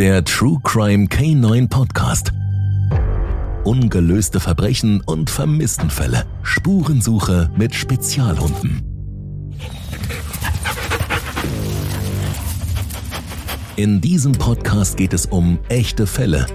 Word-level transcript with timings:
Der 0.00 0.24
True 0.24 0.58
Crime 0.62 1.08
K9 1.08 1.68
Podcast. 1.68 2.32
Ungelöste 3.64 4.40
Verbrechen 4.40 5.02
und 5.02 5.28
Vermisstenfälle. 5.28 6.24
Spurensuche 6.42 7.50
mit 7.54 7.74
Spezialhunden. 7.74 8.80
In 13.76 14.00
diesem 14.00 14.32
Podcast 14.32 14.96
geht 14.96 15.12
es 15.12 15.26
um 15.26 15.58
echte 15.68 16.06
Fälle, 16.06 16.46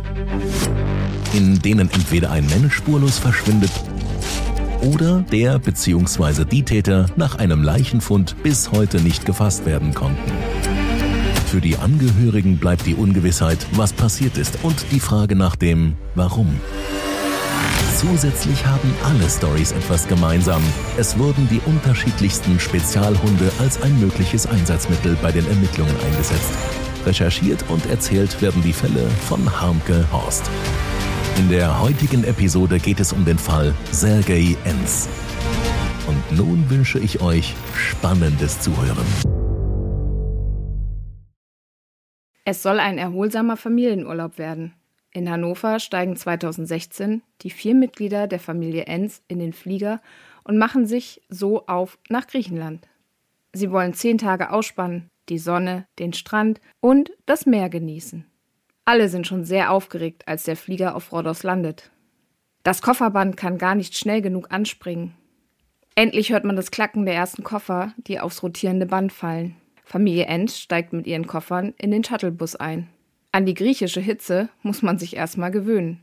in 1.34 1.62
denen 1.62 1.91
entweder 1.91 2.32
ein 2.32 2.48
Mensch 2.48 2.73
spurlos 2.73 3.20
verschwindet 3.20 3.70
oder 4.82 5.21
der 5.21 5.59
bzw. 5.59 6.46
die 6.46 6.64
Täter 6.64 7.05
nach 7.16 7.36
einem 7.36 7.62
Leichenfund 7.62 8.41
bis 8.41 8.71
heute 8.71 9.00
nicht 9.02 9.23
gefasst 9.23 9.68
werden 9.68 9.93
konnten. 9.93 10.32
Für 11.56 11.62
die 11.62 11.78
Angehörigen 11.78 12.58
bleibt 12.58 12.86
die 12.86 12.95
Ungewissheit, 12.95 13.66
was 13.72 13.94
passiert 13.94 14.38
ist 14.38 14.58
und 14.62 14.76
die 14.91 15.00
Frage 15.00 15.38
nach 15.38 15.55
dem 15.55 15.94
Warum. 16.14 16.59
Zusätzlich 17.95 18.66
haben 18.66 18.94
alle 19.05 19.30
Stories 19.30 19.72
etwas 19.72 20.05
gemeinsam. 20.05 20.62
Es 20.98 21.18
wurden 21.18 21.48
die 21.50 21.62
unterschiedlichsten 21.66 22.59
Spezialhunde 22.59 23.50
als 23.58 23.81
ein 23.81 23.98
mögliches 24.02 24.45
Einsatzmittel 24.45 25.16
bei 25.22 25.31
den 25.31 25.48
Ermittlungen 25.48 25.95
eingesetzt. 26.05 26.52
Recherchiert 27.05 27.64
und 27.70 27.86
erzählt 27.86 28.42
werden 28.42 28.62
die 28.62 28.73
Fälle 28.73 29.08
von 29.26 29.50
Harmke 29.62 30.06
Horst. 30.12 30.44
In 31.38 31.48
der 31.48 31.80
heutigen 31.80 32.26
Episode 32.26 32.80
geht 32.80 33.00
es 33.00 33.14
um 33.14 33.23
den 33.23 33.38
Fall 33.38 33.73
Sergei 33.94 34.58
Enz. 34.66 35.08
Und 36.06 36.38
nun 36.38 36.70
wünsche 36.70 37.00
ich 37.00 37.22
euch 37.22 37.53
spannendes 37.73 38.59
Zuhören. 38.59 39.45
Es 42.48 42.62
soll 42.62 42.80
ein 42.80 42.99
erholsamer 42.99 43.58
Familienurlaub 43.58 44.38
werden. 44.38 44.75
In 45.11 45.30
Hannover 45.30 45.80
steigen 45.80 46.16
2016 46.16 47.23
die 47.42 47.50
vier 47.50 47.73
Mitglieder 47.73 48.28
der 48.28 48.39
Familie 48.39 48.83
Enz 48.83 49.23
in 49.28 49.39
den 49.39 49.52
Flieger 49.52 50.00
und 50.44 50.59
machen 50.59 50.86
sich 50.86 51.22
so 51.28 51.66
auf 51.66 51.97
nach 52.08 52.28
Griechenland. 52.28 52.88
Sie 53.52 53.72
wollen 53.72 53.95
zehn 53.95 54.20
Tage 54.20 54.52
ausspannen, 54.52 55.09
die 55.28 55.39
Sonne, 55.39 55.88
den 55.97 56.14
Strand 56.14 56.61
und 56.81 57.11
das 57.25 57.47
Meer 57.47 57.70
genießen. 57.70 58.25
Alle 58.83 59.09
sind 59.09 59.25
schon 59.25 59.44
sehr 59.44 59.72
aufgeregt, 59.72 60.27
als 60.27 60.44
der 60.44 60.55
Flieger 60.55 60.95
auf 60.95 61.11
Rhodos 61.11 61.42
landet. 61.42 61.89
Das 62.61 62.83
Kofferband 62.83 63.38
kann 63.38 63.58
gar 63.58 63.73
nicht 63.73 63.98
schnell 63.98 64.22
genug 64.22 64.52
anspringen. 64.52 65.16
Endlich 65.95 66.31
hört 66.31 66.44
man 66.44 66.55
das 66.55 66.70
Klacken 66.70 67.05
der 67.05 67.16
ersten 67.16 67.42
Koffer, 67.42 67.94
die 67.98 68.20
aufs 68.20 68.44
rotierende 68.44 68.86
Band 68.86 69.14
fallen. 69.14 69.55
Familie 69.86 70.25
Enz 70.25 70.58
steigt 70.58 70.94
mit 70.94 71.05
ihren 71.05 71.28
Koffern 71.28 71.73
in 71.78 71.91
den 71.91 72.03
Shuttlebus 72.03 72.55
ein. 72.55 72.89
An 73.31 73.45
die 73.45 73.53
griechische 73.53 74.02
Hitze 74.02 74.50
muss 74.64 74.81
man 74.81 74.97
sich 74.97 75.16
erstmal 75.16 75.52
gewöhnen. 75.52 76.02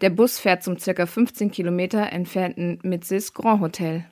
Der 0.00 0.10
Bus 0.10 0.40
fährt 0.40 0.64
zum 0.64 0.76
ca. 0.76 1.06
15 1.06 1.52
Kilometer 1.52 2.12
entfernten 2.12 2.80
Mitzis 2.82 3.32
Grand 3.32 3.60
Hotel. 3.60 4.04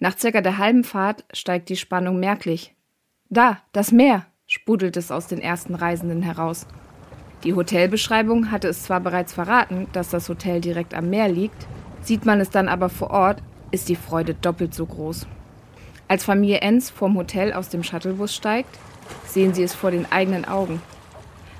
Nach 0.00 0.16
ca. 0.16 0.40
der 0.40 0.58
halben 0.58 0.82
Fahrt 0.82 1.24
steigt 1.32 1.68
die 1.68 1.76
Spannung 1.76 2.18
merklich. 2.18 2.74
Da, 3.28 3.62
das 3.72 3.92
Meer, 3.92 4.26
sprudelt 4.46 4.96
es 4.96 5.12
aus 5.12 5.28
den 5.28 5.40
ersten 5.40 5.76
Reisenden 5.76 6.22
heraus. 6.22 6.66
Die 7.44 7.54
Hotelbeschreibung 7.54 8.50
hatte 8.50 8.66
es 8.66 8.82
zwar 8.82 9.00
bereits 9.00 9.32
verraten, 9.32 9.86
dass 9.92 10.10
das 10.10 10.28
Hotel 10.28 10.60
direkt 10.60 10.94
am 10.94 11.10
Meer 11.10 11.28
liegt, 11.28 11.68
sieht 12.02 12.26
man 12.26 12.40
es 12.40 12.50
dann 12.50 12.68
aber 12.68 12.88
vor 12.88 13.10
Ort, 13.10 13.42
ist 13.70 13.88
die 13.88 13.96
Freude 13.96 14.34
doppelt 14.34 14.74
so 14.74 14.86
groß. 14.86 15.26
Als 16.08 16.24
Familie 16.24 16.58
Enz 16.58 16.88
vom 16.88 17.16
Hotel 17.16 17.52
aus 17.52 17.68
dem 17.68 17.82
Shuttlebus 17.82 18.34
steigt, 18.34 18.78
sehen 19.26 19.54
sie 19.54 19.64
es 19.64 19.74
vor 19.74 19.90
den 19.90 20.10
eigenen 20.12 20.44
Augen. 20.44 20.80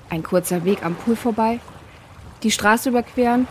Ein 0.09 0.23
kurzer 0.23 0.65
Weg 0.65 0.85
am 0.85 0.95
Pool 0.95 1.17
vorbei, 1.17 1.59
die 2.45 2.53
Straße 2.53 2.91
überqueren 2.91 3.49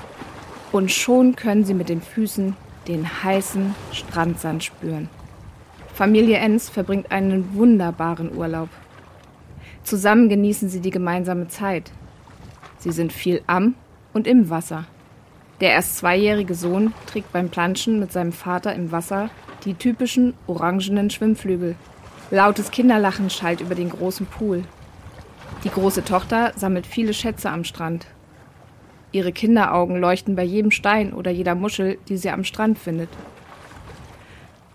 und 0.71 0.91
schon 0.91 1.35
können 1.35 1.65
sie 1.65 1.73
mit 1.73 1.89
den 1.89 2.01
Füßen 2.01 2.55
den 2.87 3.23
heißen 3.23 3.75
Strandsand 3.91 4.63
spüren. 4.63 5.09
Familie 5.93 6.37
Enz 6.37 6.69
verbringt 6.69 7.11
einen 7.11 7.55
wunderbaren 7.55 8.33
Urlaub. 8.35 8.69
Zusammen 9.83 10.29
genießen 10.29 10.69
sie 10.69 10.79
die 10.79 10.91
gemeinsame 10.91 11.47
Zeit. 11.47 11.91
Sie 12.77 12.91
sind 12.91 13.11
viel 13.11 13.41
am 13.47 13.75
und 14.13 14.27
im 14.27 14.49
Wasser. 14.49 14.85
Der 15.61 15.71
erst 15.71 15.97
zweijährige 15.97 16.53
Sohn 16.53 16.93
trägt 17.05 17.31
beim 17.33 17.49
Planschen 17.49 17.99
mit 17.99 18.11
seinem 18.11 18.33
Vater 18.33 18.73
im 18.75 18.91
Wasser 18.91 19.29
die 19.65 19.73
typischen 19.73 20.33
orangenen 20.47 21.09
Schwimmflügel. 21.09 21.75
Lautes 22.31 22.71
Kinderlachen 22.71 23.29
schallt 23.29 23.61
über 23.61 23.75
den 23.75 23.89
großen 23.89 24.25
Pool. 24.25 24.63
Die 25.63 25.69
große 25.69 26.05
Tochter 26.05 26.53
sammelt 26.55 26.87
viele 26.87 27.13
Schätze 27.13 27.49
am 27.49 27.63
Strand. 27.63 28.07
Ihre 29.11 29.31
Kinderaugen 29.31 29.97
leuchten 29.97 30.35
bei 30.35 30.43
jedem 30.43 30.71
Stein 30.71 31.13
oder 31.13 31.31
jeder 31.31 31.55
Muschel, 31.55 31.97
die 32.09 32.17
sie 32.17 32.29
am 32.29 32.43
Strand 32.43 32.77
findet. 32.77 33.09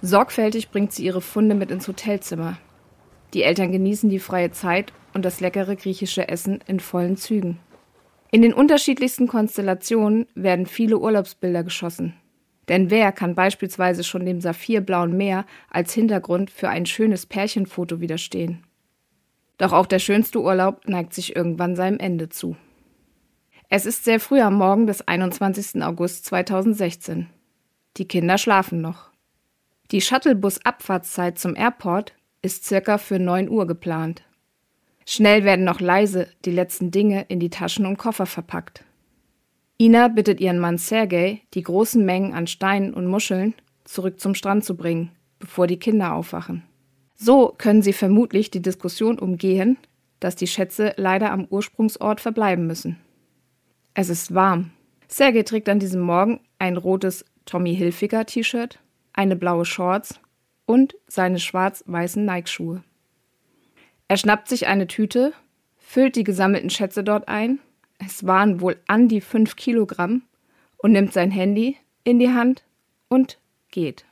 Sorgfältig 0.02 0.70
bringt 0.70 0.92
sie 0.92 1.04
ihre 1.04 1.20
Funde 1.20 1.54
mit 1.54 1.70
ins 1.70 1.86
Hotelzimmer. 1.86 2.56
Die 3.34 3.42
Eltern 3.42 3.70
genießen 3.70 4.08
die 4.08 4.18
freie 4.18 4.50
Zeit 4.50 4.92
und 5.12 5.24
das 5.24 5.40
leckere 5.40 5.76
griechische 5.76 6.28
Essen 6.28 6.60
in 6.66 6.80
vollen 6.80 7.16
Zügen. 7.16 7.58
In 8.30 8.42
den 8.42 8.54
unterschiedlichsten 8.54 9.26
Konstellationen 9.26 10.26
werden 10.34 10.66
viele 10.66 10.98
Urlaubsbilder 10.98 11.64
geschossen. 11.64 12.14
Denn 12.70 12.88
wer 12.88 13.10
kann 13.10 13.34
beispielsweise 13.34 14.04
schon 14.04 14.24
dem 14.24 14.40
saphirblauen 14.40 15.16
Meer 15.16 15.44
als 15.70 15.92
Hintergrund 15.92 16.52
für 16.52 16.68
ein 16.68 16.86
schönes 16.86 17.26
Pärchenfoto 17.26 18.00
widerstehen? 18.00 18.62
Doch 19.58 19.72
auch 19.72 19.86
der 19.86 19.98
schönste 19.98 20.40
Urlaub 20.40 20.86
neigt 20.86 21.12
sich 21.12 21.34
irgendwann 21.34 21.74
seinem 21.74 21.98
Ende 21.98 22.28
zu. 22.28 22.56
Es 23.68 23.86
ist 23.86 24.04
sehr 24.04 24.20
früh 24.20 24.40
am 24.40 24.54
Morgen 24.54 24.86
des 24.86 25.06
21. 25.06 25.82
August 25.82 26.24
2016. 26.26 27.26
Die 27.96 28.06
Kinder 28.06 28.38
schlafen 28.38 28.80
noch. 28.80 29.10
Die 29.90 30.00
Shuttlebus-Abfahrtszeit 30.00 31.40
zum 31.40 31.56
Airport 31.56 32.14
ist 32.40 32.64
circa 32.64 32.98
für 32.98 33.18
9 33.18 33.48
Uhr 33.48 33.66
geplant. 33.66 34.22
Schnell 35.06 35.42
werden 35.42 35.64
noch 35.64 35.80
leise 35.80 36.28
die 36.44 36.52
letzten 36.52 36.92
Dinge 36.92 37.26
in 37.28 37.40
die 37.40 37.50
Taschen 37.50 37.84
und 37.84 37.96
Koffer 37.96 38.26
verpackt. 38.26 38.84
Ina 39.80 40.08
bittet 40.08 40.42
ihren 40.42 40.58
Mann 40.58 40.76
Sergei, 40.76 41.40
die 41.54 41.62
großen 41.62 42.04
Mengen 42.04 42.34
an 42.34 42.46
Steinen 42.46 42.92
und 42.92 43.06
Muscheln 43.06 43.54
zurück 43.84 44.20
zum 44.20 44.34
Strand 44.34 44.62
zu 44.62 44.76
bringen, 44.76 45.10
bevor 45.38 45.66
die 45.66 45.78
Kinder 45.78 46.12
aufwachen. 46.12 46.64
So 47.14 47.54
können 47.56 47.80
sie 47.80 47.94
vermutlich 47.94 48.50
die 48.50 48.60
Diskussion 48.60 49.18
umgehen, 49.18 49.78
dass 50.20 50.36
die 50.36 50.46
Schätze 50.46 50.92
leider 50.98 51.32
am 51.32 51.46
Ursprungsort 51.46 52.20
verbleiben 52.20 52.66
müssen. 52.66 52.98
Es 53.94 54.10
ist 54.10 54.34
warm. 54.34 54.70
Sergei 55.08 55.44
trägt 55.44 55.70
an 55.70 55.78
diesem 55.78 56.02
Morgen 56.02 56.40
ein 56.58 56.76
rotes 56.76 57.24
Tommy 57.46 57.74
Hilfiger 57.74 58.26
T-Shirt, 58.26 58.78
eine 59.14 59.34
blaue 59.34 59.64
Shorts 59.64 60.20
und 60.66 60.94
seine 61.06 61.38
schwarz-weißen 61.38 62.22
Nike-Schuhe. 62.22 62.84
Er 64.08 64.18
schnappt 64.18 64.48
sich 64.48 64.66
eine 64.66 64.88
Tüte, 64.88 65.32
füllt 65.78 66.16
die 66.16 66.24
gesammelten 66.24 66.68
Schätze 66.68 67.02
dort 67.02 67.28
ein 67.28 67.60
es 68.04 68.26
waren 68.26 68.60
wohl 68.60 68.76
an 68.86 69.08
die 69.08 69.20
fünf 69.20 69.56
Kilogramm, 69.56 70.22
und 70.82 70.92
nimmt 70.92 71.12
sein 71.12 71.30
Handy 71.30 71.76
in 72.04 72.18
die 72.18 72.30
Hand 72.30 72.64
und 73.08 73.38
geht. 73.70 74.04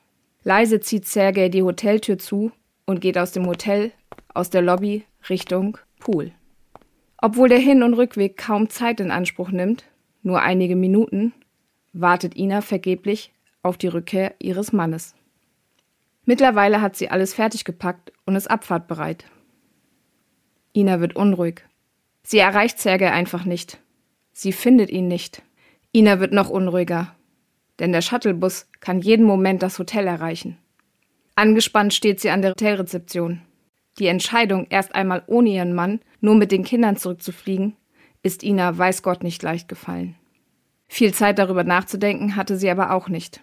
Leise 0.43 0.81
zieht 0.81 1.06
Sergei 1.06 1.49
die 1.49 1.62
Hoteltür 1.62 2.19
zu 2.19 2.53
und 2.87 3.00
geht 3.00 3.19
aus 3.19 3.32
dem 3.32 3.47
Hotel, 3.47 3.93
aus 4.34 4.50
der 4.50 4.62
Lobby 4.62 5.04
Richtung 5.28 5.78
Pool. 5.98 6.32
Obwohl 7.21 7.48
der 7.48 7.59
Hin- 7.59 7.82
und 7.82 7.94
Rückweg 7.94 8.37
kaum 8.37 8.71
Zeit 8.71 9.00
in 9.00 9.10
Anspruch 9.10 9.50
nimmt, 9.50 9.84
nur 10.22 10.41
einige 10.41 10.77
Minuten, 10.77 11.32
wartet 11.93 12.37
Ina 12.37 12.60
vergeblich 12.60 13.32
auf 13.62 13.77
die 13.77 13.88
Rückkehr 13.88 14.34
ihres 14.38 14.72
Mannes. 14.72 15.15
Mittlerweile 16.25 16.81
hat 16.81 16.97
sie 16.97 17.10
alles 17.10 17.34
fertig 17.34 17.65
gepackt 17.65 18.12
und 18.27 18.37
ist 18.37 18.50
abfahrtbereit. 18.50 19.25
Ina 20.74 21.01
wird 21.01 21.16
unruhig. 21.16 21.62
Sie 22.22 22.39
erreicht 22.39 22.78
Sergei 22.78 23.10
einfach 23.10 23.45
nicht. 23.45 23.80
Sie 24.40 24.52
findet 24.52 24.90
ihn 24.90 25.08
nicht. 25.08 25.42
Ina 25.92 26.20
wird 26.20 26.30
noch 26.32 26.48
unruhiger, 26.48 27.12
denn 27.80 27.90
der 27.90 28.02
Shuttlebus 28.02 28.68
kann 28.78 29.00
jeden 29.00 29.26
Moment 29.26 29.64
das 29.64 29.80
Hotel 29.80 30.06
erreichen. 30.06 30.56
Angespannt 31.34 31.92
steht 31.92 32.20
sie 32.20 32.30
an 32.30 32.40
der 32.40 32.52
Hotelrezeption. 32.52 33.40
Die 33.98 34.06
Entscheidung, 34.06 34.68
erst 34.70 34.94
einmal 34.94 35.24
ohne 35.26 35.48
ihren 35.48 35.74
Mann, 35.74 35.98
nur 36.20 36.36
mit 36.36 36.52
den 36.52 36.62
Kindern 36.62 36.96
zurückzufliegen, 36.96 37.74
ist 38.22 38.44
Ina 38.44 38.78
weiß 38.78 39.02
Gott 39.02 39.24
nicht 39.24 39.42
leicht 39.42 39.66
gefallen. 39.66 40.14
Viel 40.86 41.12
Zeit 41.12 41.40
darüber 41.40 41.64
nachzudenken 41.64 42.36
hatte 42.36 42.56
sie 42.56 42.70
aber 42.70 42.92
auch 42.92 43.08
nicht. 43.08 43.40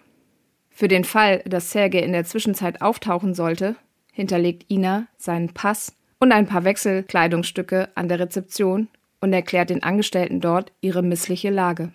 Für 0.70 0.88
den 0.88 1.04
Fall, 1.04 1.42
dass 1.44 1.72
Sergei 1.72 1.98
in 1.98 2.12
der 2.12 2.24
Zwischenzeit 2.24 2.80
auftauchen 2.80 3.34
sollte, 3.34 3.76
hinterlegt 4.12 4.70
Ina 4.70 5.08
seinen 5.18 5.52
Pass 5.52 5.94
und 6.20 6.32
ein 6.32 6.46
paar 6.46 6.64
Wechselkleidungsstücke 6.64 7.90
an 7.94 8.08
der 8.08 8.18
Rezeption 8.18 8.88
und 9.26 9.32
erklärt 9.32 9.70
den 9.70 9.82
Angestellten 9.82 10.40
dort 10.40 10.72
ihre 10.80 11.02
missliche 11.02 11.50
Lage. 11.50 11.90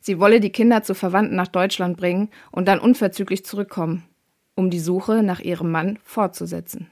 Sie 0.00 0.18
wolle 0.18 0.40
die 0.40 0.50
Kinder 0.50 0.82
zu 0.82 0.92
Verwandten 0.92 1.36
nach 1.36 1.46
Deutschland 1.46 1.96
bringen 1.96 2.28
und 2.50 2.66
dann 2.66 2.80
unverzüglich 2.80 3.44
zurückkommen, 3.44 4.02
um 4.56 4.68
die 4.68 4.80
Suche 4.80 5.22
nach 5.22 5.38
ihrem 5.38 5.70
Mann 5.70 6.00
fortzusetzen. 6.02 6.88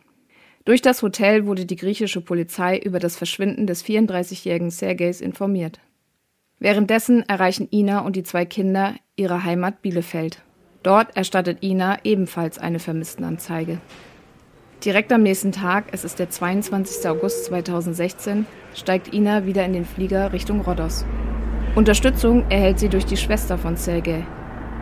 Durch 0.64 0.80
das 0.80 1.02
Hotel 1.02 1.44
wurde 1.44 1.66
die 1.66 1.74
griechische 1.74 2.20
Polizei 2.20 2.78
über 2.78 3.00
das 3.00 3.16
Verschwinden 3.16 3.66
des 3.66 3.84
34-jährigen 3.84 4.70
Sergejs 4.70 5.20
informiert. 5.20 5.80
Währenddessen 6.60 7.28
erreichen 7.28 7.66
Ina 7.72 7.98
und 7.98 8.14
die 8.14 8.22
zwei 8.22 8.44
Kinder 8.44 8.94
ihre 9.16 9.42
Heimat 9.42 9.82
Bielefeld. 9.82 10.40
Dort 10.84 11.16
erstattet 11.16 11.64
Ina 11.64 11.98
ebenfalls 12.04 12.58
eine 12.60 12.78
Vermisstenanzeige. 12.78 13.80
Direkt 14.84 15.12
am 15.12 15.22
nächsten 15.22 15.52
Tag, 15.52 15.84
es 15.92 16.02
ist 16.02 16.18
der 16.18 16.28
22. 16.28 17.08
August 17.08 17.44
2016, 17.44 18.46
steigt 18.74 19.14
Ina 19.14 19.46
wieder 19.46 19.64
in 19.64 19.74
den 19.74 19.84
Flieger 19.84 20.32
Richtung 20.32 20.60
Rhodos. 20.60 21.04
Unterstützung 21.76 22.50
erhält 22.50 22.80
sie 22.80 22.88
durch 22.88 23.06
die 23.06 23.16
Schwester 23.16 23.58
von 23.58 23.76
Sergei, 23.76 24.26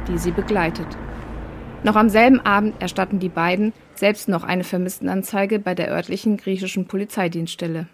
die 0.09 0.17
sie 0.17 0.31
begleitet. 0.31 0.87
Noch 1.83 1.97
am 1.97 2.09
selben 2.09 2.41
Abend 2.41 2.81
erstatten 2.81 3.19
die 3.19 3.29
beiden 3.29 3.75
selbst 3.95 4.27
noch 4.27 4.43
eine 4.43 4.65
Vermisstenanzeige 4.65 5.59
bei 5.59 5.75
der 5.75 5.91
örtlichen 5.91 6.39
griechischen 6.39 6.87
Polizeidienststelle. 6.87 7.87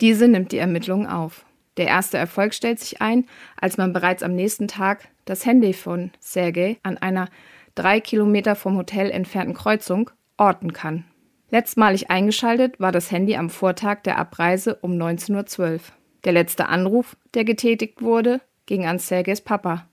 Diese 0.00 0.28
nimmt 0.28 0.52
die 0.52 0.58
Ermittlungen 0.58 1.08
auf. 1.08 1.44
Der 1.76 1.88
erste 1.88 2.18
Erfolg 2.18 2.54
stellt 2.54 2.78
sich 2.78 3.02
ein, 3.02 3.24
als 3.60 3.78
man 3.78 3.92
bereits 3.92 4.22
am 4.22 4.36
nächsten 4.36 4.68
Tag 4.68 5.08
das 5.24 5.44
Handy 5.44 5.72
von 5.72 6.12
Sergei 6.20 6.78
an 6.84 6.98
einer 6.98 7.28
drei 7.74 7.98
Kilometer 7.98 8.54
vom 8.54 8.76
Hotel 8.76 9.10
entfernten 9.10 9.54
Kreuzung 9.54 10.10
orten 10.36 10.72
kann. 10.72 11.04
Letztmalig 11.50 12.10
eingeschaltet 12.10 12.80
war 12.80 12.90
das 12.90 13.10
Handy 13.10 13.36
am 13.36 13.50
Vortag 13.50 14.02
der 14.02 14.18
Abreise 14.18 14.76
um 14.76 14.92
19.12 14.92 15.60
Uhr. 15.74 15.80
Der 16.24 16.32
letzte 16.32 16.66
Anruf, 16.68 17.16
der 17.34 17.44
getätigt 17.44 18.02
wurde, 18.02 18.40
ging 18.66 18.84
an 18.84 18.98
Sergejs 18.98 19.40
Papa. 19.40 19.88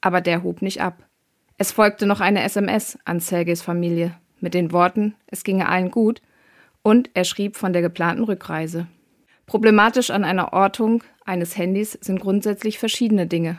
Aber 0.00 0.20
der 0.20 0.44
hob 0.44 0.62
nicht 0.62 0.80
ab. 0.80 1.08
Es 1.58 1.72
folgte 1.72 2.06
noch 2.06 2.20
eine 2.20 2.42
SMS 2.42 2.98
an 3.04 3.18
Sergejs 3.18 3.62
Familie 3.62 4.14
mit 4.40 4.54
den 4.54 4.72
Worten, 4.72 5.14
es 5.26 5.44
ginge 5.44 5.68
allen 5.68 5.90
gut, 5.90 6.22
und 6.82 7.10
er 7.14 7.24
schrieb 7.24 7.56
von 7.56 7.72
der 7.72 7.82
geplanten 7.82 8.24
Rückreise. 8.24 8.86
Problematisch 9.46 10.10
an 10.10 10.24
einer 10.24 10.52
Ortung 10.52 11.02
eines 11.24 11.56
Handys 11.56 11.92
sind 12.00 12.20
grundsätzlich 12.20 12.78
verschiedene 12.78 13.26
Dinge. 13.26 13.58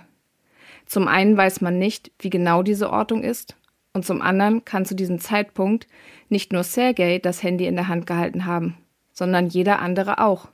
Zum 0.85 1.07
einen 1.07 1.37
weiß 1.37 1.61
man 1.61 1.77
nicht, 1.77 2.11
wie 2.19 2.29
genau 2.29 2.63
diese 2.63 2.89
Ortung 2.89 3.23
ist, 3.23 3.55
und 3.93 4.05
zum 4.05 4.21
anderen 4.21 4.65
kann 4.65 4.85
zu 4.85 4.95
diesem 4.95 5.19
Zeitpunkt 5.19 5.87
nicht 6.29 6.51
nur 6.51 6.63
Sergei 6.63 7.19
das 7.19 7.43
Handy 7.43 7.67
in 7.67 7.75
der 7.75 7.87
Hand 7.87 8.07
gehalten 8.07 8.45
haben, 8.45 8.77
sondern 9.11 9.47
jeder 9.47 9.79
andere 9.79 10.19
auch. 10.19 10.49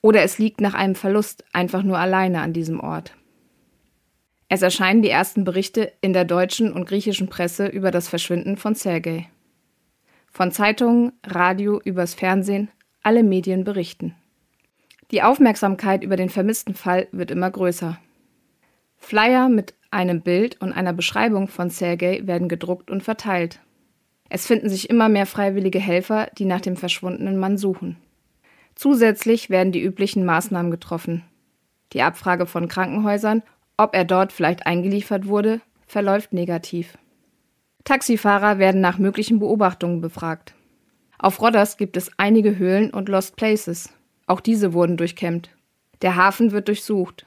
Oder 0.00 0.22
es 0.22 0.38
liegt 0.38 0.60
nach 0.60 0.74
einem 0.74 0.94
Verlust 0.94 1.44
einfach 1.52 1.82
nur 1.82 1.98
alleine 1.98 2.40
an 2.40 2.52
diesem 2.52 2.80
Ort. 2.80 3.14
Es 4.48 4.62
erscheinen 4.62 5.02
die 5.02 5.10
ersten 5.10 5.44
Berichte 5.44 5.92
in 6.00 6.12
der 6.12 6.24
deutschen 6.24 6.72
und 6.72 6.86
griechischen 6.86 7.28
Presse 7.28 7.66
über 7.66 7.90
das 7.90 8.08
Verschwinden 8.08 8.56
von 8.56 8.74
Sergei. 8.74 9.28
Von 10.30 10.52
Zeitungen, 10.52 11.12
Radio, 11.24 11.80
übers 11.84 12.14
Fernsehen, 12.14 12.68
alle 13.02 13.22
Medien 13.22 13.64
berichten. 13.64 14.14
Die 15.10 15.22
Aufmerksamkeit 15.22 16.04
über 16.04 16.16
den 16.16 16.30
vermissten 16.30 16.74
Fall 16.74 17.08
wird 17.12 17.30
immer 17.30 17.50
größer. 17.50 17.98
Flyer 18.96 19.48
mit 19.48 19.74
einem 19.90 20.20
Bild 20.20 20.60
und 20.60 20.72
einer 20.72 20.92
Beschreibung 20.92 21.48
von 21.48 21.70
Sergei 21.70 22.22
werden 22.24 22.48
gedruckt 22.48 22.90
und 22.90 23.02
verteilt. 23.02 23.60
Es 24.28 24.46
finden 24.46 24.68
sich 24.68 24.90
immer 24.90 25.08
mehr 25.08 25.26
freiwillige 25.26 25.78
Helfer, 25.78 26.28
die 26.36 26.44
nach 26.44 26.60
dem 26.60 26.76
verschwundenen 26.76 27.38
Mann 27.38 27.56
suchen. 27.56 27.96
Zusätzlich 28.74 29.48
werden 29.48 29.72
die 29.72 29.82
üblichen 29.82 30.24
Maßnahmen 30.24 30.70
getroffen. 30.70 31.22
Die 31.92 32.02
Abfrage 32.02 32.46
von 32.46 32.68
Krankenhäusern, 32.68 33.42
ob 33.76 33.94
er 33.94 34.04
dort 34.04 34.32
vielleicht 34.32 34.66
eingeliefert 34.66 35.26
wurde, 35.26 35.60
verläuft 35.86 36.32
negativ. 36.32 36.98
Taxifahrer 37.84 38.58
werden 38.58 38.80
nach 38.80 38.98
möglichen 38.98 39.38
Beobachtungen 39.38 40.00
befragt. 40.00 40.54
Auf 41.18 41.40
Rodders 41.40 41.76
gibt 41.76 41.96
es 41.96 42.10
einige 42.18 42.58
Höhlen 42.58 42.90
und 42.90 43.08
Lost 43.08 43.36
Places. 43.36 43.90
Auch 44.26 44.40
diese 44.40 44.72
wurden 44.72 44.96
durchkämmt. 44.96 45.50
Der 46.02 46.16
Hafen 46.16 46.50
wird 46.50 46.68
durchsucht. 46.68 47.26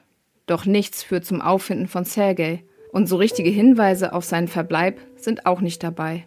Doch 0.50 0.66
nichts 0.66 1.04
führt 1.04 1.26
zum 1.26 1.42
Auffinden 1.42 1.88
von 1.88 2.06
Sergei 2.06 2.64
und 2.92 3.08
so 3.08 3.18
richtige 3.18 3.52
Hinweise 3.52 4.14
auf 4.14 4.26
seinen 4.26 4.48
Verbleib 4.48 4.98
sind 5.16 5.46
auch 5.46 5.62
nicht 5.62 5.84
dabei. 5.84 6.26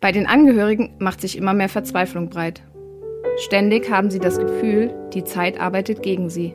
Bei 0.00 0.12
den 0.12 0.26
Angehörigen 0.26 0.96
macht 0.98 1.20
sich 1.20 1.36
immer 1.36 1.52
mehr 1.52 1.68
Verzweiflung 1.68 2.30
breit. 2.30 2.62
Ständig 3.36 3.90
haben 3.90 4.10
sie 4.10 4.18
das 4.18 4.38
Gefühl, 4.38 4.94
die 5.12 5.24
Zeit 5.24 5.60
arbeitet 5.60 6.02
gegen 6.02 6.30
sie. 6.30 6.54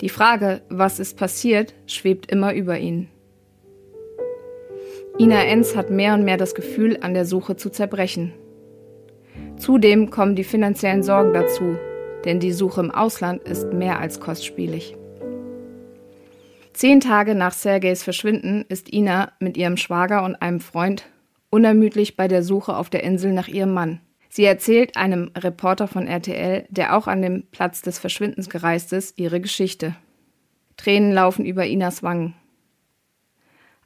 Die 0.00 0.10
Frage, 0.10 0.62
was 0.68 1.00
ist 1.00 1.18
passiert, 1.18 1.74
schwebt 1.86 2.30
immer 2.30 2.54
über 2.54 2.78
ihnen. 2.78 3.08
Ina 5.18 5.42
Enz 5.44 5.74
hat 5.74 5.90
mehr 5.90 6.14
und 6.14 6.22
mehr 6.24 6.36
das 6.36 6.54
Gefühl, 6.54 6.98
an 7.00 7.14
der 7.14 7.24
Suche 7.24 7.56
zu 7.56 7.68
zerbrechen. 7.68 8.32
Zudem 9.56 10.10
kommen 10.10 10.36
die 10.36 10.44
finanziellen 10.44 11.02
Sorgen 11.02 11.32
dazu, 11.32 11.76
denn 12.24 12.38
die 12.38 12.52
Suche 12.52 12.80
im 12.80 12.92
Ausland 12.92 13.42
ist 13.42 13.72
mehr 13.72 13.98
als 13.98 14.20
kostspielig. 14.20 14.96
Zehn 16.72 17.00
Tage 17.00 17.34
nach 17.34 17.52
Sergejs 17.52 18.02
Verschwinden 18.02 18.64
ist 18.68 18.92
Ina 18.92 19.32
mit 19.40 19.56
ihrem 19.58 19.76
Schwager 19.76 20.24
und 20.24 20.36
einem 20.36 20.60
Freund 20.60 21.04
unermüdlich 21.50 22.16
bei 22.16 22.28
der 22.28 22.42
Suche 22.42 22.76
auf 22.76 22.88
der 22.88 23.04
Insel 23.04 23.32
nach 23.32 23.46
ihrem 23.46 23.74
Mann. 23.74 24.00
Sie 24.30 24.44
erzählt 24.44 24.96
einem 24.96 25.30
Reporter 25.36 25.86
von 25.86 26.06
RTL, 26.06 26.64
der 26.70 26.96
auch 26.96 27.06
an 27.06 27.20
dem 27.20 27.44
Platz 27.50 27.82
des 27.82 27.98
Verschwindens 27.98 28.48
gereist 28.48 28.94
ist, 28.94 29.18
ihre 29.18 29.40
Geschichte. 29.40 29.94
Tränen 30.78 31.12
laufen 31.12 31.44
über 31.44 31.66
Inas 31.66 32.02
Wangen. 32.02 32.34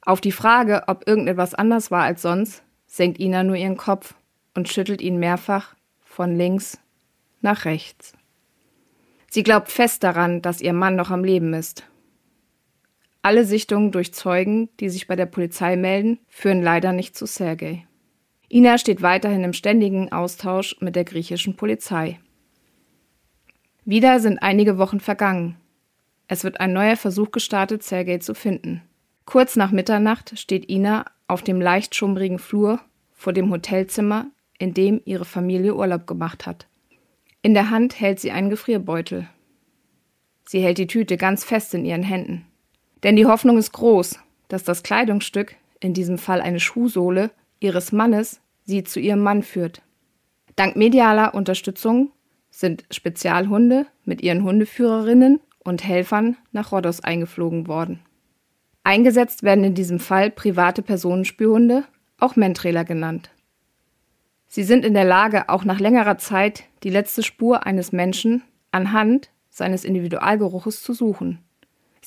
Auf 0.01 0.21
die 0.21 0.31
Frage, 0.31 0.83
ob 0.87 1.05
irgendetwas 1.05 1.53
anders 1.53 1.91
war 1.91 2.03
als 2.03 2.21
sonst, 2.21 2.63
senkt 2.85 3.19
Ina 3.19 3.43
nur 3.43 3.57
ihren 3.57 3.75
Kopf 3.75 4.15
und 4.55 4.69
schüttelt 4.69 5.01
ihn 5.01 5.19
mehrfach 5.19 5.75
von 6.05 6.37
links 6.37 6.79
nach 7.41 7.65
rechts. 7.65 8.13
Sie 9.29 9.43
glaubt 9.43 9.69
fest 9.69 10.05
daran, 10.05 10.41
dass 10.41 10.61
ihr 10.61 10.71
Mann 10.71 10.95
noch 10.95 11.11
am 11.11 11.25
Leben 11.25 11.53
ist 11.53 11.83
alle 13.27 13.43
Sichtungen 13.43 13.91
durch 13.91 14.13
Zeugen, 14.13 14.69
die 14.79 14.87
sich 14.87 15.05
bei 15.05 15.17
der 15.17 15.25
Polizei 15.25 15.75
melden, 15.75 16.17
führen 16.29 16.63
leider 16.63 16.93
nicht 16.93 17.17
zu 17.17 17.25
Sergei. 17.25 17.85
Ina 18.49 18.77
steht 18.77 19.01
weiterhin 19.01 19.43
im 19.43 19.51
ständigen 19.51 20.13
Austausch 20.13 20.77
mit 20.79 20.95
der 20.95 21.03
griechischen 21.03 21.57
Polizei. 21.57 22.21
Wieder 23.83 24.21
sind 24.21 24.41
einige 24.41 24.77
Wochen 24.77 25.01
vergangen. 25.01 25.57
Es 26.29 26.45
wird 26.45 26.61
ein 26.61 26.71
neuer 26.71 26.95
Versuch 26.95 27.31
gestartet, 27.31 27.83
Sergei 27.83 28.19
zu 28.19 28.33
finden. 28.33 28.81
Kurz 29.25 29.57
nach 29.57 29.71
Mitternacht 29.71 30.39
steht 30.39 30.69
Ina 30.69 31.03
auf 31.27 31.41
dem 31.41 31.59
leicht 31.59 31.95
schummrigen 31.95 32.39
Flur 32.39 32.79
vor 33.11 33.33
dem 33.33 33.51
Hotelzimmer, 33.51 34.27
in 34.57 34.73
dem 34.73 35.01
ihre 35.03 35.25
Familie 35.25 35.75
Urlaub 35.75 36.07
gemacht 36.07 36.45
hat. 36.45 36.65
In 37.41 37.53
der 37.53 37.71
Hand 37.71 37.99
hält 37.99 38.21
sie 38.21 38.31
einen 38.31 38.49
Gefrierbeutel. 38.49 39.27
Sie 40.45 40.61
hält 40.61 40.77
die 40.77 40.87
Tüte 40.87 41.17
ganz 41.17 41.43
fest 41.43 41.73
in 41.73 41.83
ihren 41.83 42.03
Händen. 42.03 42.46
Denn 43.03 43.15
die 43.15 43.25
Hoffnung 43.25 43.57
ist 43.57 43.71
groß, 43.73 44.19
dass 44.47 44.63
das 44.63 44.83
Kleidungsstück, 44.83 45.55
in 45.79 45.93
diesem 45.93 46.17
Fall 46.17 46.41
eine 46.41 46.59
Schuhsohle, 46.59 47.31
ihres 47.59 47.91
Mannes 47.91 48.41
sie 48.63 48.83
zu 48.83 48.99
ihrem 48.99 49.21
Mann 49.21 49.43
führt. 49.43 49.81
Dank 50.55 50.75
medialer 50.75 51.33
Unterstützung 51.33 52.11
sind 52.49 52.85
Spezialhunde 52.89 53.85
mit 54.05 54.21
ihren 54.21 54.43
Hundeführerinnen 54.43 55.39
und 55.63 55.83
Helfern 55.83 56.37
nach 56.51 56.71
Rhodos 56.71 57.01
eingeflogen 57.01 57.67
worden. 57.67 57.99
Eingesetzt 58.83 59.43
werden 59.43 59.63
in 59.63 59.75
diesem 59.75 59.99
Fall 59.99 60.31
private 60.31 60.81
Personenspürhunde, 60.81 61.83
auch 62.19 62.35
Mentrailer 62.35 62.85
genannt. 62.85 63.29
Sie 64.47 64.63
sind 64.63 64.85
in 64.85 64.93
der 64.93 65.03
Lage, 65.03 65.49
auch 65.49 65.65
nach 65.65 65.79
längerer 65.79 66.17
Zeit 66.17 66.63
die 66.83 66.89
letzte 66.89 67.21
Spur 67.21 67.65
eines 67.65 67.91
Menschen 67.91 68.43
anhand 68.71 69.29
seines 69.49 69.83
Individualgeruches 69.83 70.81
zu 70.81 70.93
suchen. 70.93 71.43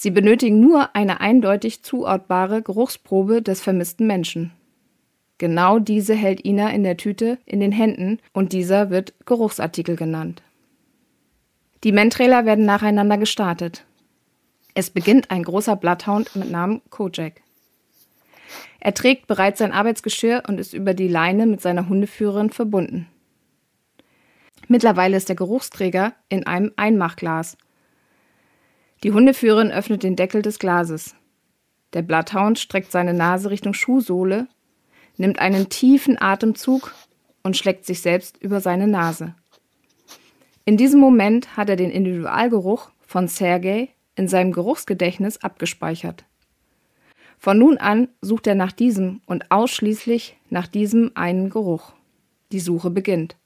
Sie 0.02 0.10
benötigen 0.10 0.60
nur 0.60 0.96
eine 0.96 1.20
eindeutig 1.20 1.82
zuortbare 1.82 2.62
Geruchsprobe 2.62 3.42
des 3.42 3.60
vermissten 3.60 4.06
Menschen. 4.06 4.50
Genau 5.36 5.78
diese 5.78 6.14
hält 6.14 6.42
Ina 6.42 6.70
in 6.70 6.84
der 6.84 6.96
Tüte 6.96 7.36
in 7.44 7.60
den 7.60 7.70
Händen 7.70 8.18
und 8.32 8.54
dieser 8.54 8.88
wird 8.88 9.12
Geruchsartikel 9.26 9.96
genannt. 9.96 10.42
Die 11.84 11.92
Mentrailer 11.92 12.46
werden 12.46 12.64
nacheinander 12.64 13.18
gestartet. 13.18 13.84
Es 14.72 14.88
beginnt 14.88 15.30
ein 15.30 15.42
großer 15.42 15.76
Bloodhound 15.76 16.34
mit 16.34 16.50
Namen 16.50 16.80
Kojak. 16.88 17.42
Er 18.78 18.94
trägt 18.94 19.26
bereits 19.26 19.58
sein 19.58 19.72
Arbeitsgeschirr 19.72 20.44
und 20.48 20.58
ist 20.58 20.72
über 20.72 20.94
die 20.94 21.08
Leine 21.08 21.44
mit 21.44 21.60
seiner 21.60 21.90
Hundeführerin 21.90 22.48
verbunden. 22.48 23.06
Mittlerweile 24.66 25.18
ist 25.18 25.28
der 25.28 25.36
Geruchsträger 25.36 26.14
in 26.30 26.46
einem 26.46 26.72
Einmachglas 26.76 27.58
die 29.02 29.12
Hundeführerin 29.12 29.70
öffnet 29.70 30.02
den 30.02 30.16
Deckel 30.16 30.42
des 30.42 30.58
Glases. 30.58 31.14
Der 31.92 32.02
Bloodhound 32.02 32.58
streckt 32.58 32.92
seine 32.92 33.14
Nase 33.14 33.50
Richtung 33.50 33.74
Schuhsohle, 33.74 34.46
nimmt 35.16 35.38
einen 35.38 35.68
tiefen 35.68 36.20
Atemzug 36.20 36.94
und 37.42 37.56
schlägt 37.56 37.86
sich 37.86 38.00
selbst 38.00 38.36
über 38.38 38.60
seine 38.60 38.86
Nase. 38.86 39.34
In 40.64 40.76
diesem 40.76 41.00
Moment 41.00 41.56
hat 41.56 41.68
er 41.68 41.76
den 41.76 41.90
Individualgeruch 41.90 42.90
von 43.00 43.26
Sergei 43.26 43.88
in 44.14 44.28
seinem 44.28 44.52
Geruchsgedächtnis 44.52 45.38
abgespeichert. 45.38 46.24
Von 47.38 47.58
nun 47.58 47.78
an 47.78 48.08
sucht 48.20 48.46
er 48.46 48.54
nach 48.54 48.72
diesem 48.72 49.22
und 49.24 49.50
ausschließlich 49.50 50.36
nach 50.50 50.66
diesem 50.66 51.12
einen 51.14 51.48
Geruch. 51.48 51.94
Die 52.52 52.60
Suche 52.60 52.90
beginnt. 52.90 53.36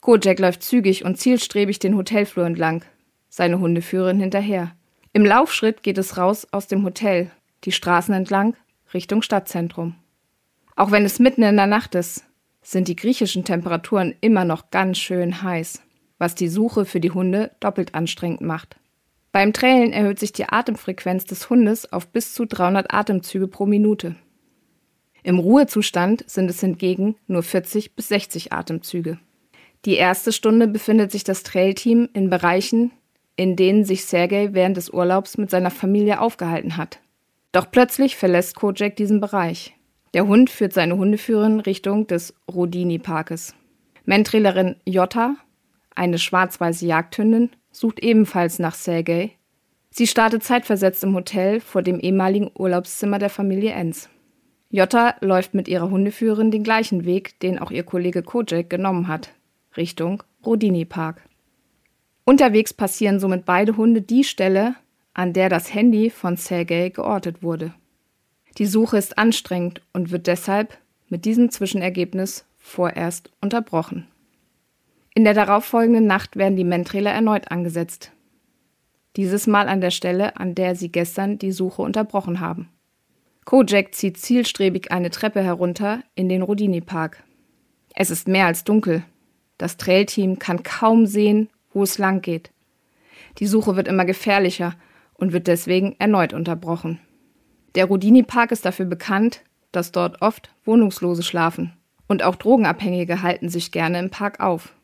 Kojak 0.00 0.40
läuft 0.40 0.64
zügig 0.64 1.04
und 1.04 1.18
zielstrebig 1.18 1.78
den 1.78 1.96
Hotelflur 1.96 2.44
entlang, 2.44 2.84
seine 3.28 3.60
Hundeführerin 3.60 4.18
hinterher. 4.18 4.74
Im 5.16 5.24
Laufschritt 5.24 5.82
geht 5.82 5.96
es 5.96 6.18
raus 6.18 6.46
aus 6.50 6.66
dem 6.66 6.84
Hotel, 6.84 7.30
die 7.64 7.72
Straßen 7.72 8.12
entlang, 8.12 8.54
Richtung 8.92 9.22
Stadtzentrum. 9.22 9.94
Auch 10.76 10.90
wenn 10.90 11.06
es 11.06 11.18
mitten 11.18 11.42
in 11.42 11.56
der 11.56 11.66
Nacht 11.66 11.94
ist, 11.94 12.26
sind 12.60 12.86
die 12.86 12.96
griechischen 12.96 13.42
Temperaturen 13.42 14.14
immer 14.20 14.44
noch 14.44 14.70
ganz 14.70 14.98
schön 14.98 15.42
heiß, 15.42 15.80
was 16.18 16.34
die 16.34 16.48
Suche 16.48 16.84
für 16.84 17.00
die 17.00 17.12
Hunde 17.12 17.50
doppelt 17.60 17.94
anstrengend 17.94 18.42
macht. 18.42 18.76
Beim 19.32 19.54
Trailen 19.54 19.94
erhöht 19.94 20.18
sich 20.18 20.34
die 20.34 20.50
Atemfrequenz 20.50 21.24
des 21.24 21.48
Hundes 21.48 21.90
auf 21.90 22.08
bis 22.08 22.34
zu 22.34 22.44
300 22.44 22.92
Atemzüge 22.92 23.48
pro 23.48 23.64
Minute. 23.64 24.16
Im 25.22 25.38
Ruhezustand 25.38 26.28
sind 26.28 26.50
es 26.50 26.60
hingegen 26.60 27.16
nur 27.26 27.42
40 27.42 27.96
bis 27.96 28.08
60 28.08 28.52
Atemzüge. 28.52 29.18
Die 29.86 29.94
erste 29.94 30.30
Stunde 30.30 30.68
befindet 30.68 31.10
sich 31.10 31.24
das 31.24 31.42
Trailteam 31.42 32.10
in 32.12 32.28
Bereichen, 32.28 32.92
in 33.36 33.56
denen 33.56 33.84
sich 33.84 34.04
Sergei 34.04 34.50
während 34.52 34.76
des 34.76 34.90
Urlaubs 34.90 35.38
mit 35.38 35.50
seiner 35.50 35.70
Familie 35.70 36.20
aufgehalten 36.20 36.76
hat. 36.76 37.00
Doch 37.52 37.70
plötzlich 37.70 38.16
verlässt 38.16 38.56
Kojak 38.56 38.96
diesen 38.96 39.20
Bereich. 39.20 39.74
Der 40.14 40.26
Hund 40.26 40.50
führt 40.50 40.72
seine 40.72 40.96
Hundeführerin 40.96 41.60
Richtung 41.60 42.06
des 42.06 42.34
Rodini-Parkes. 42.50 43.54
Mentrailerin 44.04 44.76
Jota, 44.84 45.36
eine 45.94 46.18
schwarz-weiße 46.18 46.86
Jagdhündin, 46.86 47.50
sucht 47.70 48.00
ebenfalls 48.00 48.58
nach 48.58 48.74
Sergei. 48.74 49.32
Sie 49.90 50.06
startet 50.06 50.42
zeitversetzt 50.42 51.04
im 51.04 51.14
Hotel 51.14 51.60
vor 51.60 51.82
dem 51.82 52.00
ehemaligen 52.00 52.50
Urlaubszimmer 52.54 53.18
der 53.18 53.30
Familie 53.30 53.72
Enz. 53.72 54.08
Jota 54.70 55.14
läuft 55.20 55.54
mit 55.54 55.68
ihrer 55.68 55.90
Hundeführerin 55.90 56.50
den 56.50 56.64
gleichen 56.64 57.04
Weg, 57.04 57.40
den 57.40 57.58
auch 57.58 57.70
ihr 57.70 57.84
Kollege 57.84 58.22
Kojak 58.22 58.68
genommen 58.68 59.08
hat. 59.08 59.30
Richtung 59.76 60.22
Rodini 60.44 60.84
Park. 60.84 61.22
Unterwegs 62.28 62.74
passieren 62.74 63.20
somit 63.20 63.44
beide 63.44 63.76
Hunde 63.76 64.02
die 64.02 64.24
Stelle, 64.24 64.74
an 65.14 65.32
der 65.32 65.48
das 65.48 65.72
Handy 65.72 66.10
von 66.10 66.36
Sergei 66.36 66.88
geortet 66.88 67.42
wurde. 67.42 67.72
Die 68.58 68.66
Suche 68.66 68.98
ist 68.98 69.16
anstrengend 69.16 69.80
und 69.92 70.10
wird 70.10 70.26
deshalb 70.26 70.76
mit 71.08 71.24
diesem 71.24 71.50
Zwischenergebnis 71.50 72.44
vorerst 72.58 73.30
unterbrochen. 73.40 74.08
In 75.14 75.22
der 75.22 75.34
darauffolgenden 75.34 76.06
Nacht 76.06 76.34
werden 76.34 76.56
die 76.56 76.64
Mentrailer 76.64 77.12
erneut 77.12 77.52
angesetzt. 77.52 78.10
Dieses 79.14 79.46
Mal 79.46 79.68
an 79.68 79.80
der 79.80 79.92
Stelle, 79.92 80.36
an 80.36 80.56
der 80.56 80.74
sie 80.74 80.90
gestern 80.90 81.38
die 81.38 81.52
Suche 81.52 81.80
unterbrochen 81.80 82.40
haben. 82.40 82.68
Kojak 83.44 83.94
zieht 83.94 84.18
zielstrebig 84.18 84.90
eine 84.90 85.10
Treppe 85.10 85.42
herunter 85.42 86.02
in 86.16 86.28
den 86.28 86.42
Rodini 86.42 86.80
Park. 86.80 87.22
Es 87.94 88.10
ist 88.10 88.26
mehr 88.26 88.46
als 88.46 88.64
dunkel. 88.64 89.04
Das 89.58 89.76
Trailteam 89.76 90.40
kann 90.40 90.64
kaum 90.64 91.06
sehen, 91.06 91.48
wo 91.76 91.82
es 91.82 91.98
lang 91.98 92.22
geht. 92.22 92.52
Die 93.36 93.46
Suche 93.46 93.76
wird 93.76 93.86
immer 93.86 94.06
gefährlicher 94.06 94.74
und 95.12 95.34
wird 95.34 95.46
deswegen 95.46 95.94
erneut 95.98 96.32
unterbrochen. 96.32 97.00
Der 97.74 97.84
Rudini 97.84 98.22
Park 98.22 98.50
ist 98.50 98.64
dafür 98.64 98.86
bekannt, 98.86 99.42
dass 99.72 99.92
dort 99.92 100.22
oft 100.22 100.48
Wohnungslose 100.64 101.22
schlafen 101.22 101.74
und 102.08 102.22
auch 102.22 102.36
Drogenabhängige 102.36 103.20
halten 103.20 103.50
sich 103.50 103.72
gerne 103.72 103.98
im 103.98 104.08
Park 104.08 104.40
auf. 104.40 104.74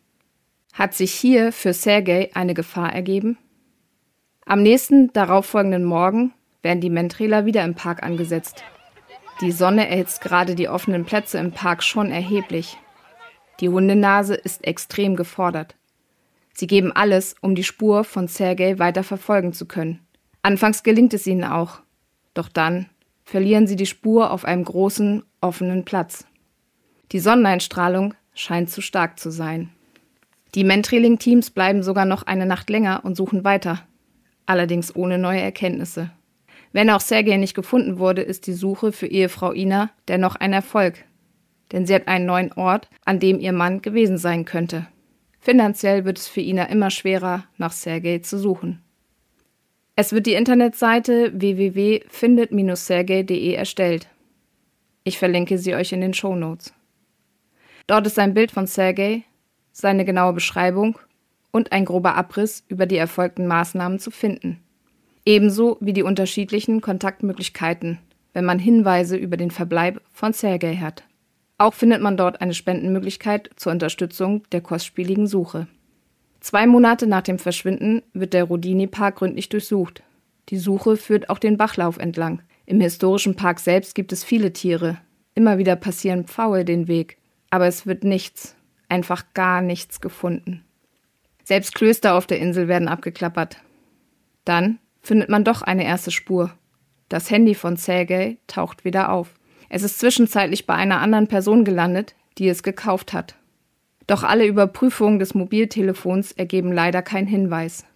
Hat 0.75 0.93
sich 0.93 1.13
hier 1.13 1.51
für 1.51 1.73
Sergei 1.73 2.29
eine 2.35 2.53
Gefahr 2.53 2.93
ergeben? 2.93 3.39
Am 4.45 4.63
nächsten 4.63 5.15
darauffolgenden 5.15 5.85
Morgen 5.85 6.35
werden 6.61 6.83
die 6.83 6.91
Mentrailer 6.91 7.47
wieder 7.47 7.65
im 7.65 7.75
Park 7.75 8.03
angesetzt. 8.03 8.65
Die 9.41 9.53
Sonne 9.53 9.89
erhitzt 9.89 10.21
gerade 10.21 10.55
die 10.55 10.69
offenen 10.69 11.07
Plätze 11.07 11.39
im 11.39 11.53
Park 11.53 11.83
schon 11.83 12.11
erheblich. 12.11 12.77
Die 13.61 13.71
Hundenase 13.71 14.35
ist 14.35 14.67
extrem 14.67 15.17
gefordert. 15.17 15.75
Sie 16.52 16.66
geben 16.66 16.92
alles, 16.92 17.35
um 17.40 17.54
die 17.54 17.64
Spur 17.64 18.04
von 18.04 18.28
Sergei 18.28 18.78
weiter 18.78 19.02
verfolgen 19.02 19.52
zu 19.52 19.66
können. 19.66 20.00
Anfangs 20.42 20.82
gelingt 20.82 21.14
es 21.14 21.26
ihnen 21.26 21.44
auch, 21.44 21.80
doch 22.35 22.49
dann 22.49 22.87
verlieren 23.25 23.66
sie 23.66 23.76
die 23.76 23.87
Spur 23.87 24.30
auf 24.30 24.44
einem 24.44 24.64
großen, 24.64 25.23
offenen 25.40 25.85
Platz. 25.85 26.26
Die 27.12 27.21
Sonneneinstrahlung 27.21 28.14
scheint 28.35 28.71
zu 28.71 28.80
stark 28.80 29.18
zu 29.18 29.30
sein. 29.30 29.71
Die 30.54 30.64
Mentrailing-Teams 30.64 31.50
bleiben 31.50 31.82
sogar 31.82 32.04
noch 32.04 32.25
eine 32.25 32.47
Nacht 32.47 32.68
länger 32.68 33.04
und 33.04 33.16
suchen 33.16 33.44
weiter, 33.44 33.87
allerdings 34.44 34.94
ohne 34.94 35.18
neue 35.18 35.40
Erkenntnisse. 35.40 36.11
Wenn 36.73 36.90
auch 36.90 37.00
Sergei 37.00 37.37
nicht 37.37 37.54
gefunden 37.54 37.99
wurde, 37.99 38.23
ist 38.23 38.47
die 38.47 38.52
Suche 38.52 38.92
für 38.92 39.06
Ehefrau 39.06 39.52
Ina 39.52 39.90
dennoch 40.09 40.37
ein 40.37 40.52
Erfolg 40.52 41.04
denn 41.73 41.87
sie 41.87 41.94
hat 41.94 42.06
einen 42.06 42.26
neuen 42.26 42.52
Ort, 42.52 42.88
an 43.04 43.18
dem 43.18 43.40
ihr 43.40 43.52
Mann 43.52 43.82
gewesen 43.82 44.18
sein 44.18 44.44
könnte. 44.44 44.87
Finanziell 45.43 46.05
wird 46.05 46.19
es 46.19 46.29
für 46.29 46.41
Ina 46.41 46.67
immer 46.67 46.91
schwerer, 46.91 47.45
nach 47.59 47.73
Sergei 47.73 48.19
zu 48.19 48.39
suchen. 48.39 48.81
Es 49.97 50.13
wird 50.13 50.27
die 50.27 50.35
Internetseite 50.35 51.33
www.findet-sergei.de 51.35 53.53
erstellt. 53.53 54.07
Ich 55.03 55.19
verlinke 55.19 55.59
sie 55.59 55.75
euch 55.75 55.91
in 55.91 56.01
den 56.01 56.15
Show 56.15 56.37
Notes. 56.37 56.73
Dort 57.89 58.07
ist 58.07 58.21
ein 58.21 58.35
Bild 58.35 58.53
von 58.53 58.69
Sergei, 58.69 59.25
seine 59.73 60.05
genaue 60.05 60.33
Beschreibung 60.33 60.97
und 61.51 61.73
ein 61.73 61.87
grober 61.87 62.15
Abriss 62.15 62.63
über 62.69 62.87
die 62.87 62.97
erfolgten 62.97 63.49
Maßnahmen 63.49 63.99
zu 63.99 64.13
finden. 64.13 64.61
Ebenso 65.27 65.77
wie 65.81 65.93
die 65.93 66.05
unterschiedlichen 66.05 66.81
Kontaktmöglichkeiten, 66.81 67.99
wenn 68.33 68.45
man 68.45 68.61
Hinweise 68.61 69.17
über 69.17 69.37
den 69.37 69.51
Verbleib 69.51 70.03
von 70.13 70.33
Sergei 70.33 70.77
hat. 70.77 71.03
Auch 71.62 71.75
findet 71.75 72.02
man 72.02 72.16
dort 72.16 72.40
eine 72.40 72.54
Spendenmöglichkeit 72.54 73.50
zur 73.54 73.71
Unterstützung 73.71 74.42
der 74.50 74.62
kostspieligen 74.62 75.28
Suche. 75.28 75.69
Zwei 76.40 76.66
Monate 76.66 77.07
nach 77.07 77.23
dem 77.23 77.38
Verschwinden 77.38 78.02
wird 78.12 78.33
der 78.33 78.42
Rodini-Park 78.42 79.14
gründlich 79.14 79.49
durchsucht. 79.49 80.02
Die 80.49 80.57
Suche 80.57 80.97
führt 80.97 81.31
auch 81.31 81.38
den 81.38 81.57
Bachlauf 81.57 81.99
entlang. 81.99 82.42
Im 82.66 82.81
historischen 82.81 83.37
Park 83.37 83.61
selbst 83.61 83.95
gibt 83.95 84.11
es 84.11 84.25
viele 84.25 84.52
Tiere. 84.52 84.99
Immer 85.37 85.57
wieder 85.57 85.76
passieren 85.76 86.25
Pfaue 86.25 86.64
den 86.64 86.88
Weg. 86.88 87.19
Aber 87.50 87.69
es 87.69 87.87
wird 87.87 88.02
nichts, 88.02 88.57
einfach 88.88 89.26
gar 89.33 89.62
nichts 89.62 90.00
gefunden. 90.00 90.64
Selbst 91.45 91.76
Klöster 91.76 92.14
auf 92.14 92.26
der 92.26 92.40
Insel 92.40 92.66
werden 92.66 92.88
abgeklappert. 92.88 93.59
Dann 94.45 94.81
findet 95.00 95.28
man 95.28 95.45
doch 95.45 95.62
eine 95.62 95.85
erste 95.85 96.11
Spur. 96.11 96.50
Das 97.09 97.31
Handy 97.31 97.54
von 97.54 97.76
Sergei 97.76 98.38
taucht 98.49 98.85
wieder 98.85 99.12
auf. 99.12 99.33
Es 99.75 99.83
ist 99.83 100.00
zwischenzeitlich 100.00 100.67
bei 100.67 100.75
einer 100.75 101.00
anderen 101.00 101.29
Person 101.29 101.64
gelandet, 101.64 102.14
die 102.37 102.47
es 102.47 102.62
gekauft 102.62 103.14
hat. 103.14 103.37
Doch 104.07 104.23
alle 104.23 104.45
Überprüfungen 104.45 105.19
des 105.19 105.33
Mobiltelefons 105.33 106.33
ergeben 106.33 106.73
leider 106.73 107.00
keinen 107.00 107.26
Hinweis. 107.26 107.87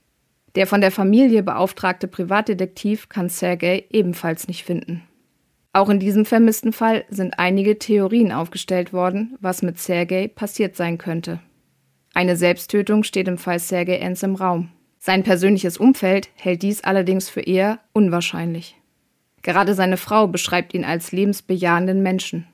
Der 0.54 0.66
von 0.66 0.80
der 0.80 0.90
Familie 0.90 1.42
beauftragte 1.42 2.08
Privatdetektiv 2.08 3.10
kann 3.10 3.28
Sergei 3.28 3.84
ebenfalls 3.90 4.48
nicht 4.48 4.64
finden. 4.64 5.02
Auch 5.74 5.90
in 5.90 6.00
diesem 6.00 6.24
vermissten 6.24 6.72
Fall 6.72 7.04
sind 7.10 7.38
einige 7.38 7.78
Theorien 7.78 8.32
aufgestellt 8.32 8.94
worden, 8.94 9.36
was 9.42 9.60
mit 9.60 9.78
Sergei 9.78 10.28
passiert 10.28 10.76
sein 10.76 10.96
könnte. 10.96 11.40
Eine 12.14 12.36
Selbsttötung 12.36 13.02
steht 13.02 13.28
im 13.28 13.36
Fall 13.36 13.58
Sergei 13.58 13.98
Enz 13.98 14.22
im 14.22 14.36
Raum. 14.36 14.70
Sein 14.96 15.24
persönliches 15.24 15.76
Umfeld 15.76 16.30
hält 16.36 16.62
dies 16.62 16.84
allerdings 16.84 17.28
für 17.28 17.42
eher 17.42 17.80
unwahrscheinlich. 17.92 18.75
Gerade 19.46 19.74
seine 19.74 19.96
Frau 19.96 20.26
beschreibt 20.26 20.74
ihn 20.74 20.84
als 20.84 21.12
lebensbejahenden 21.12 22.02
Menschen. 22.02 22.48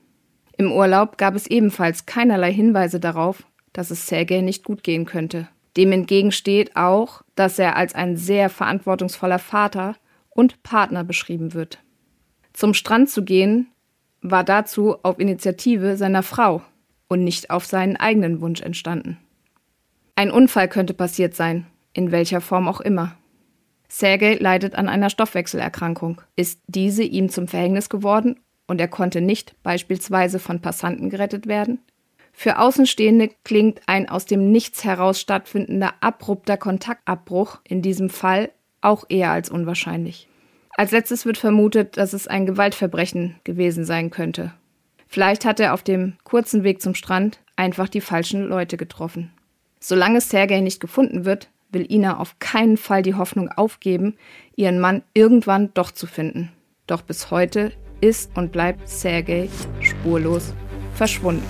Im 0.58 0.70
Urlaub 0.70 1.16
gab 1.16 1.34
es 1.34 1.46
ebenfalls 1.46 2.04
keinerlei 2.04 2.52
Hinweise 2.52 3.00
darauf, 3.00 3.44
dass 3.72 3.90
es 3.90 4.06
Sergei 4.06 4.42
nicht 4.42 4.62
gut 4.62 4.84
gehen 4.84 5.06
könnte. 5.06 5.48
Dem 5.78 5.90
entgegen 5.90 6.32
steht 6.32 6.76
auch, 6.76 7.22
dass 7.34 7.58
er 7.58 7.76
als 7.76 7.94
ein 7.94 8.18
sehr 8.18 8.50
verantwortungsvoller 8.50 9.38
Vater 9.38 9.96
und 10.28 10.62
Partner 10.64 11.02
beschrieben 11.02 11.54
wird. 11.54 11.78
Zum 12.52 12.74
Strand 12.74 13.08
zu 13.08 13.24
gehen 13.24 13.68
war 14.20 14.44
dazu 14.44 14.96
auf 15.02 15.18
Initiative 15.18 15.96
seiner 15.96 16.22
Frau 16.22 16.60
und 17.08 17.24
nicht 17.24 17.48
auf 17.48 17.64
seinen 17.64 17.96
eigenen 17.96 18.42
Wunsch 18.42 18.60
entstanden. 18.60 19.16
Ein 20.14 20.30
Unfall 20.30 20.68
könnte 20.68 20.92
passiert 20.92 21.34
sein, 21.34 21.66
in 21.94 22.12
welcher 22.12 22.42
Form 22.42 22.68
auch 22.68 22.82
immer. 22.82 23.16
Sergei 23.94 24.36
leidet 24.40 24.74
an 24.74 24.88
einer 24.88 25.10
Stoffwechselerkrankung. 25.10 26.22
Ist 26.34 26.62
diese 26.66 27.02
ihm 27.02 27.28
zum 27.28 27.46
Verhängnis 27.46 27.90
geworden 27.90 28.40
und 28.66 28.80
er 28.80 28.88
konnte 28.88 29.20
nicht 29.20 29.54
beispielsweise 29.62 30.38
von 30.38 30.62
Passanten 30.62 31.10
gerettet 31.10 31.46
werden? 31.46 31.78
Für 32.32 32.58
Außenstehende 32.58 33.28
klingt 33.44 33.82
ein 33.84 34.08
aus 34.08 34.24
dem 34.24 34.50
Nichts 34.50 34.82
heraus 34.82 35.20
stattfindender 35.20 35.92
abrupter 36.00 36.56
Kontaktabbruch 36.56 37.60
in 37.68 37.82
diesem 37.82 38.08
Fall 38.08 38.50
auch 38.80 39.04
eher 39.10 39.30
als 39.30 39.50
unwahrscheinlich. 39.50 40.26
Als 40.74 40.90
letztes 40.90 41.26
wird 41.26 41.36
vermutet, 41.36 41.98
dass 41.98 42.14
es 42.14 42.26
ein 42.26 42.46
Gewaltverbrechen 42.46 43.38
gewesen 43.44 43.84
sein 43.84 44.08
könnte. 44.08 44.54
Vielleicht 45.06 45.44
hat 45.44 45.60
er 45.60 45.74
auf 45.74 45.82
dem 45.82 46.14
kurzen 46.24 46.64
Weg 46.64 46.80
zum 46.80 46.94
Strand 46.94 47.40
einfach 47.56 47.90
die 47.90 48.00
falschen 48.00 48.44
Leute 48.48 48.78
getroffen. 48.78 49.32
Solange 49.80 50.22
Sergei 50.22 50.60
nicht 50.60 50.80
gefunden 50.80 51.26
wird, 51.26 51.50
will 51.72 51.90
Ina 51.90 52.18
auf 52.18 52.38
keinen 52.38 52.76
Fall 52.76 53.02
die 53.02 53.14
Hoffnung 53.14 53.48
aufgeben, 53.48 54.16
ihren 54.56 54.78
Mann 54.78 55.02
irgendwann 55.14 55.70
doch 55.74 55.90
zu 55.90 56.06
finden. 56.06 56.52
Doch 56.86 57.02
bis 57.02 57.30
heute 57.30 57.72
ist 58.00 58.36
und 58.36 58.52
bleibt 58.52 58.88
Sergei 58.88 59.48
spurlos 59.80 60.52
verschwunden. 60.94 61.46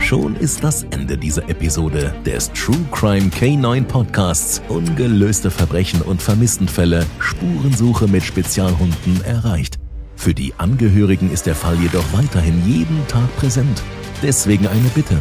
Schon 0.00 0.36
ist 0.36 0.62
das 0.62 0.84
Ende 0.84 1.18
dieser 1.18 1.48
Episode 1.48 2.14
des 2.24 2.52
True 2.52 2.76
Crime 2.92 3.28
K9 3.28 3.82
Podcasts 3.86 4.62
Ungelöste 4.68 5.50
Verbrechen 5.50 6.00
und 6.00 6.22
Vermisstenfälle 6.22 7.04
Spurensuche 7.18 8.06
mit 8.06 8.22
Spezialhunden 8.22 9.24
erreicht. 9.24 9.80
Für 10.14 10.32
die 10.32 10.54
Angehörigen 10.58 11.32
ist 11.32 11.46
der 11.46 11.56
Fall 11.56 11.76
jedoch 11.80 12.04
weiterhin 12.12 12.62
jeden 12.64 13.04
Tag 13.08 13.36
präsent. 13.36 13.82
Deswegen 14.22 14.68
eine 14.68 14.88
Bitte. 14.94 15.20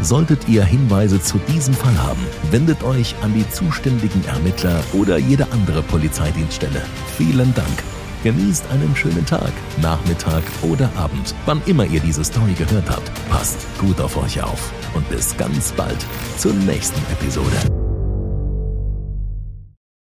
Solltet 0.00 0.48
ihr 0.48 0.64
Hinweise 0.64 1.20
zu 1.20 1.38
diesem 1.48 1.74
Fall 1.74 1.96
haben, 2.02 2.24
wendet 2.50 2.82
euch 2.82 3.14
an 3.22 3.34
die 3.34 3.48
zuständigen 3.50 4.24
Ermittler 4.26 4.82
oder 4.92 5.18
jede 5.18 5.50
andere 5.52 5.82
Polizeidienststelle. 5.82 6.82
Vielen 7.16 7.54
Dank. 7.54 7.82
Genießt 8.22 8.64
einen 8.70 8.94
schönen 8.94 9.24
Tag, 9.24 9.52
Nachmittag 9.80 10.42
oder 10.62 10.90
Abend, 10.96 11.34
wann 11.46 11.62
immer 11.66 11.86
ihr 11.86 12.00
diese 12.00 12.24
Story 12.24 12.52
gehört 12.52 12.90
habt. 12.90 13.10
Passt 13.30 13.66
gut 13.78 14.00
auf 14.00 14.16
euch 14.16 14.42
auf 14.42 14.72
und 14.94 15.08
bis 15.08 15.36
ganz 15.36 15.72
bald 15.72 16.04
zur 16.36 16.52
nächsten 16.52 17.00
Episode. 17.12 17.79